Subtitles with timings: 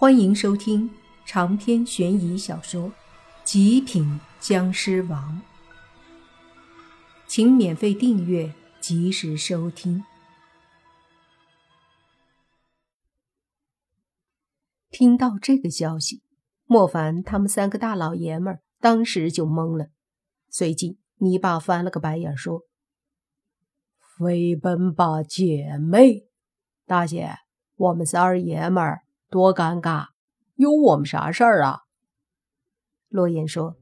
[0.00, 0.88] 欢迎收听
[1.26, 2.88] 长篇悬疑小说
[3.42, 5.42] 《极品僵尸王》，
[7.26, 10.04] 请免费订阅，及时收听。
[14.88, 16.22] 听到这个消息，
[16.66, 19.88] 莫凡他们三个大老爷们儿当时就懵了。
[20.48, 22.62] 随即，泥巴翻了个白眼，说
[24.16, 26.28] ：“飞奔吧，姐妹，
[26.86, 27.38] 大姐，
[27.74, 30.06] 我们仨儿爷们儿。”多尴尬，
[30.54, 31.80] 有我们啥事儿啊？
[33.10, 33.76] 洛言说：“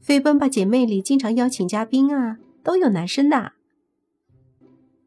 [0.00, 3.52] 飞奔吧姐妹里经常邀请嘉宾啊，都有男生的。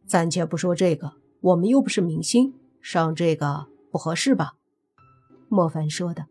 [0.05, 4.55] 暂且不说这个，我们又不是明星，上这个不合适吧？”
[5.47, 6.25] 莫凡说的。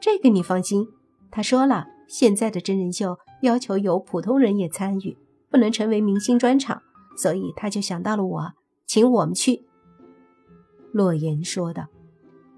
[0.00, 0.88] 这个你放心，
[1.30, 5.18] 他说了，现在的真人秀要求有普通人也参与，
[5.50, 6.82] 不能成为明星专场，
[7.18, 8.52] 所以他就想到了我，
[8.86, 9.66] 请我们去。
[10.92, 11.86] 洛言说道：“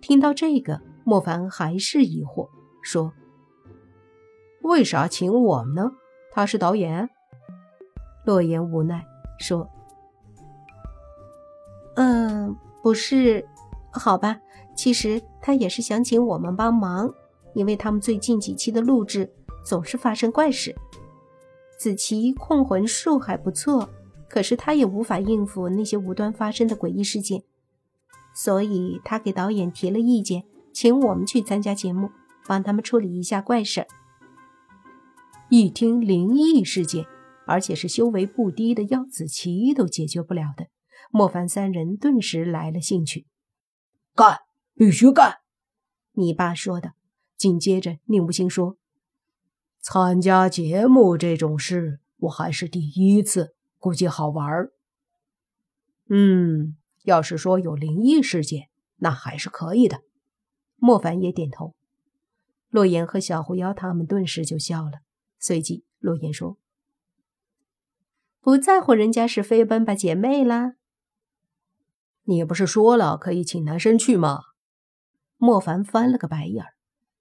[0.00, 2.48] 听到这个，莫凡还是疑惑，
[2.82, 3.12] 说
[4.62, 5.92] ：‘为啥请我们呢？
[6.30, 7.08] 他是导演。’
[8.24, 9.04] 洛言无奈
[9.38, 9.68] 说
[11.96, 13.46] ：‘嗯，不是，
[13.90, 14.40] 好吧。
[14.74, 17.12] 其实他也是想请我们帮忙，
[17.52, 19.30] 因为他们最近几期的录制
[19.62, 20.74] 总是发生怪事。
[21.78, 23.86] 子琪控魂术还不错，
[24.30, 27.42] 可是他也无法应付那些无端发生的诡异事件。’”
[28.34, 32.10] 所以他给导演提了意见，请我们去参加节目，
[32.46, 33.86] 帮他们处理一下怪事儿。
[35.50, 37.06] 一听灵异事件，
[37.46, 40.68] 而且是修为不低的耀子琪都解决不了的，
[41.10, 43.26] 莫凡三人顿时来了兴趣。
[44.14, 44.38] 干，
[44.74, 45.40] 必须干！
[46.12, 46.92] 你爸说的。
[47.36, 48.76] 紧接着，宁无心说
[49.82, 54.72] ：“参加节目这种事，我还是第一次，估计好玩儿。”
[56.08, 56.76] 嗯。
[57.02, 60.02] 要是说有灵异事件，那还是可以的。
[60.76, 61.74] 莫凡也点头。
[62.68, 65.00] 洛言和小狐妖他们顿时就笑了。
[65.38, 66.58] 随即，洛言说
[68.40, 70.74] ：“不在乎人家是飞奔吧姐妹啦？
[72.22, 74.40] 你不是说了可以请男生去吗？”
[75.36, 76.74] 莫凡翻了个白眼儿。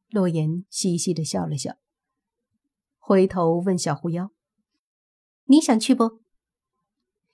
[0.09, 1.75] 洛言嘻嘻的笑了笑，
[3.00, 4.31] 回头问小狐妖
[5.46, 6.22] ：“你想去不？”“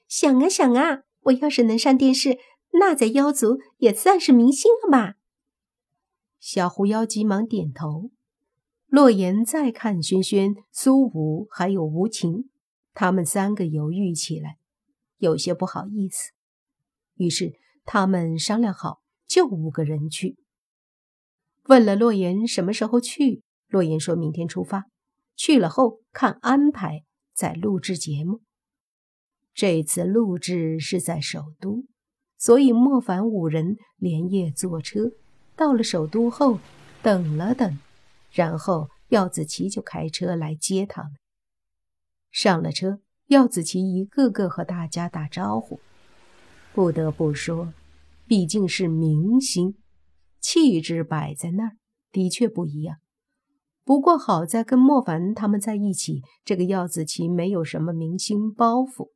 [0.07, 2.37] 想啊想啊。”我要是能上电视，
[2.73, 5.15] 那在妖族也算是明星了吧？
[6.39, 8.11] 小狐妖急忙点头。
[8.87, 12.49] 洛言再看轩轩、苏武还有吴情，
[12.93, 14.57] 他们三个犹豫起来，
[15.17, 16.31] 有些不好意思。
[17.15, 20.37] 于是他们商量好，就五个人去。
[21.65, 24.85] 问了洛言什么时候去，洛言说明天出发，
[25.35, 28.39] 去了后看安排再录制节目。
[29.57, 31.83] 这次录制是在首都，
[32.37, 35.13] 所以莫凡五人连夜坐车
[35.55, 36.59] 到了首都后，
[37.01, 37.79] 等了等，
[38.31, 41.13] 然后耀子琪就开车来接他们。
[42.29, 45.79] 上了车，耀子琪一个个和大家打招呼。
[46.75, 47.73] 不得不说，
[48.27, 49.73] 毕竟是明星，
[50.39, 51.71] 气质摆在那儿，
[52.11, 52.97] 的确不一样。
[53.83, 59.13] 不过好在跟莫凡他们在一起，这个耀子琪没有什么明星包袱。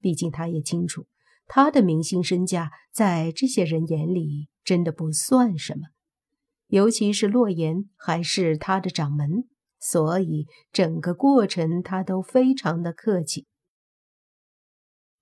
[0.00, 1.06] 毕竟他也清楚，
[1.46, 5.88] 他的明星身价在这些人眼里真的不算什么，
[6.68, 13.46] 尤其是洛言还是他的掌门，所以整个过程他都非常的客气。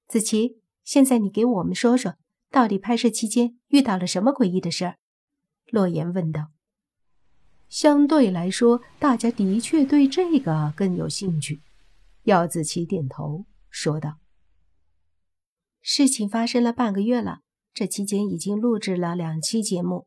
[0.07, 2.15] 子琪，现在你给我们说说，
[2.51, 4.97] 到底拍摄期间遇到了什么诡异的事儿？
[5.71, 6.49] 洛言问道。
[7.69, 11.61] 相对来说，大家的确对这个更有兴趣。
[12.23, 14.19] 姚子琪点头说道。
[15.91, 17.39] 事情发生了半个月了，
[17.73, 20.07] 这期间已经录制了两期节目，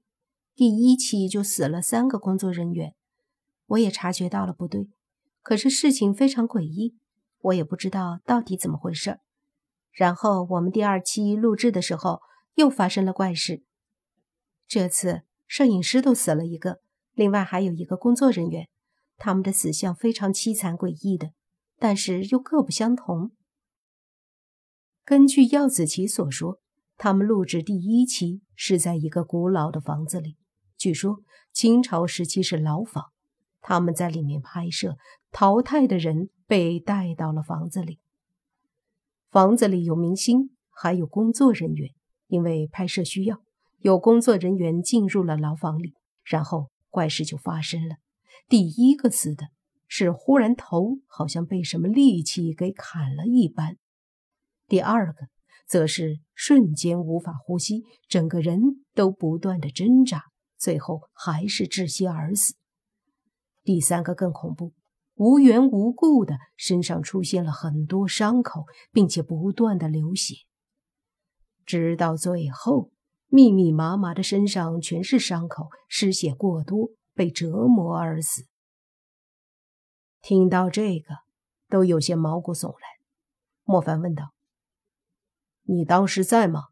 [0.54, 2.94] 第一期就死了三个工作人员，
[3.66, 4.92] 我也察觉到了不对，
[5.42, 6.96] 可是事情非常诡异，
[7.40, 9.22] 我也不知道到底怎么回事。
[9.92, 12.22] 然后我们第二期录制的时候
[12.54, 13.64] 又发生了怪事，
[14.68, 16.82] 这次摄影师都死了一个，
[17.16, 18.70] 另外还有一个工作人员，
[19.18, 21.32] 他们的死相非常凄惨诡异的，
[21.80, 23.32] 但是又各不相同。
[25.04, 26.60] 根据耀子琪所说，
[26.98, 30.38] 他们录制第一期是在一个古老的房子里，
[30.78, 31.22] 据说
[31.52, 33.06] 清朝时期是牢房，
[33.62, 34.98] 他们在里面拍摄，
[35.32, 38.00] 淘汰的人被带到了房子里。
[39.32, 41.90] 房子里有明星，还有工作人员，
[42.28, 43.42] 因为拍摄需要，
[43.80, 47.96] 有工作人员进入了牢房里，然后怪事就发生了。
[48.48, 49.48] 第一个死的
[49.88, 53.78] 是忽然头好像被什么利器给砍了一般。
[54.72, 55.28] 第二个
[55.68, 60.24] 则是瞬间无法呼吸，整个人都不断的挣扎，
[60.58, 62.54] 最后还是窒息而死。
[63.64, 64.72] 第三个更恐怖，
[65.16, 68.64] 无缘无故的身上出现了很多伤口，
[68.94, 70.36] 并且不断的流血，
[71.66, 72.92] 直到最后
[73.28, 78.46] 密密麻麻的身上全是伤口，失血过多，被折磨而死。
[80.22, 81.16] 听到这个，
[81.68, 82.90] 都有些毛骨悚然。
[83.66, 84.32] 莫凡问道。
[85.74, 86.66] 你当时在吗？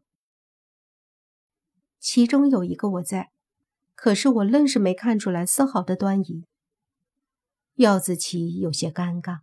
[1.98, 3.30] 其中有一个我在，
[3.94, 6.44] 可是我愣是没看出来丝毫的端倪。
[7.76, 9.38] 耀子琪有些尴尬，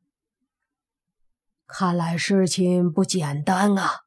[1.65, 4.01] 看来事情不简单啊。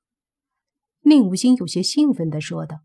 [1.00, 2.82] 宁无心有些兴奋的说道。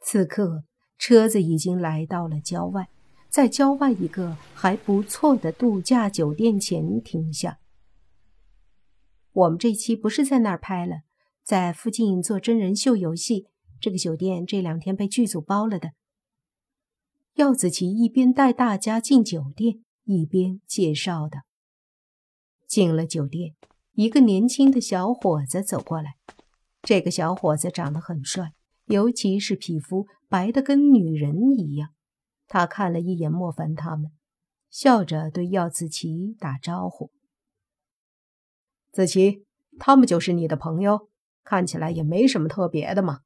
[0.00, 0.64] 此刻，
[0.98, 2.90] 车子已经来到了郊外，
[3.30, 7.58] 在郊外一个还不错的度假酒店前停下。
[9.38, 11.02] 我们这期不是在那儿拍了，
[11.44, 13.46] 在附近做真人秀游戏。
[13.80, 15.92] 这个酒店这两天被剧组包了的。
[17.34, 21.42] 耀子琪一边带大家进酒店，一边介绍的。
[22.66, 23.54] 进了酒店，
[23.92, 26.16] 一个年轻的小伙子走过来。
[26.82, 28.54] 这个小伙子长得很帅，
[28.86, 31.90] 尤其是皮肤白的跟女人一样。
[32.48, 34.10] 他看了一眼莫凡他们，
[34.68, 37.12] 笑着对耀子琪打招呼。
[38.98, 39.46] 子琪，
[39.78, 41.08] 他们就是你的朋友，
[41.44, 43.20] 看起来也没什么特别的嘛。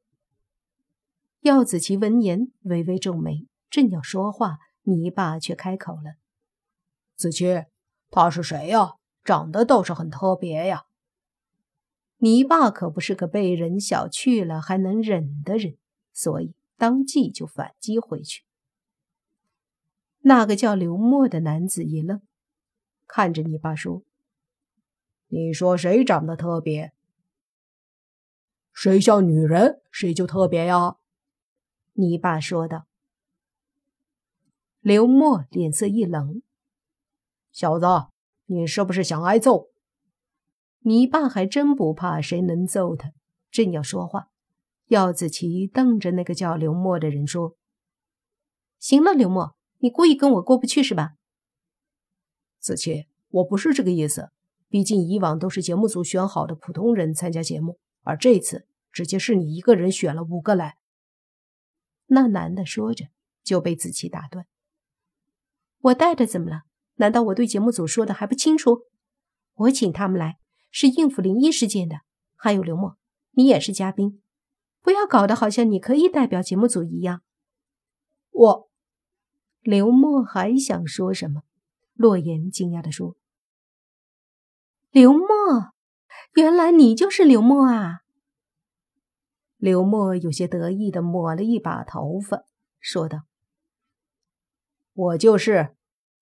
[1.40, 6.16] 耀子琪闻言微微皱眉，正要说话，泥巴却开口了
[7.16, 7.64] ：“子琪，
[8.10, 8.96] 他是谁呀？
[9.24, 10.84] 长得倒是很特别呀。”
[12.20, 15.78] 泥巴可不是个被人小觑了还能忍的人，
[16.12, 18.44] 所以当即就反击回去。
[20.18, 22.20] 那个叫刘默的男子一愣，
[23.06, 24.02] 看着泥巴说。
[25.34, 26.92] 你说谁长得特别？
[28.74, 30.96] 谁像女人，谁就特别呀？
[31.94, 32.86] 你爸说道。
[34.80, 36.42] 刘默脸色一冷
[37.50, 37.86] ：“小子，
[38.44, 39.70] 你是不是想挨揍？”
[40.84, 43.12] 你爸还真不怕谁能揍他。
[43.50, 44.28] 正要说话，
[44.88, 47.56] 耀子琪瞪着那个叫刘默的人说
[48.78, 51.14] ：“行了，刘默，你故意跟我过不去是吧？”
[52.60, 54.30] 子琪，我不是这个意思。
[54.72, 60.78] 毕竟以往都是节目组选好的普通人参加节目，而这次直接是你一个人选了五个来。
[62.06, 63.08] 那男的说着
[63.44, 64.46] 就被子琪打断
[65.78, 66.62] ：“我带的怎么了？
[66.94, 68.86] 难道我对节目组说的还不清楚？
[69.56, 70.38] 我请他们来
[70.70, 71.96] 是应付灵异事件的。
[72.34, 72.96] 还有刘默，
[73.32, 74.22] 你也是嘉宾，
[74.80, 77.20] 不要搞得好像你可以代表节目组一样。”
[78.32, 78.70] 我，
[79.60, 81.42] 刘默还想说什么？
[81.92, 83.18] 洛言惊讶地说。
[84.92, 85.26] 刘默，
[86.34, 88.00] 原来你就是刘默啊！
[89.56, 92.44] 刘默有些得意的抹了一把头发，
[92.78, 93.20] 说道
[94.92, 95.74] ：“我就是。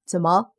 [0.07, 0.53] 怎么？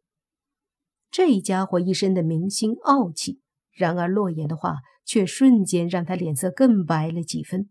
[1.10, 3.40] 这家伙一身的明星傲气，
[3.72, 7.69] 然而洛言的话却瞬间让他脸色更白了几分。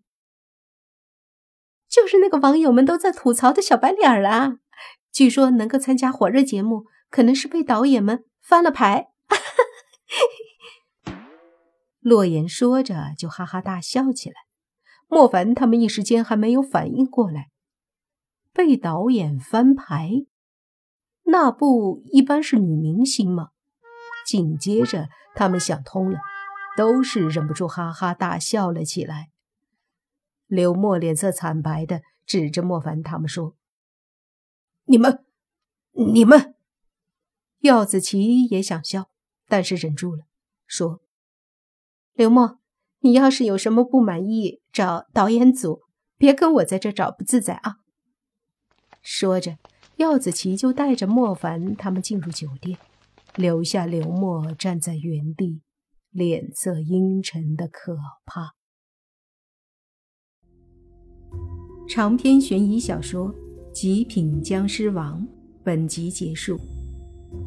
[1.87, 4.57] 就是那个网友们都在吐槽的小白脸啊！
[5.13, 9.11] 据说能够参加火热节目，可能是被导演们翻了牌。
[12.00, 14.35] ”洛言说着，就哈哈大笑起来。
[15.06, 17.51] 莫凡他们一时间还没有反应过来，
[18.53, 20.25] 被导演翻牌，
[21.25, 23.51] 那不一般是女明星吗？
[24.25, 26.20] 紧接着，他们想通了，
[26.77, 29.31] 都是忍不住哈哈大笑了起来。
[30.46, 33.56] 刘默脸色惨白的指着莫凡他们说
[34.86, 35.25] ：“你们，
[35.93, 36.55] 你们！”
[37.60, 39.10] 耀子琪也想笑，
[39.48, 40.25] 但是忍住了，
[40.67, 41.03] 说。
[42.20, 42.58] 刘默，
[42.98, 45.81] 你要是有什么不满意，找导演组，
[46.19, 47.77] 别跟我在这找不自在啊！
[49.00, 49.56] 说着，
[49.96, 52.77] 耀子琪就带着莫凡他们进入酒店，
[53.36, 55.62] 留下刘默站在原地，
[56.10, 57.96] 脸色阴沉的可
[58.27, 58.53] 怕。
[61.89, 63.32] 长篇悬疑小说
[63.72, 65.22] 《极品僵尸王》
[65.65, 66.60] 本集结束，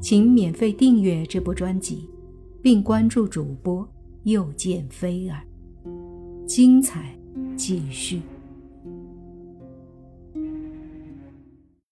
[0.02, 2.10] 请免费订阅这部专辑，
[2.64, 3.88] 并关注主播。
[4.24, 5.42] 又见飞儿，
[6.48, 7.18] 精彩
[7.56, 8.22] 继续。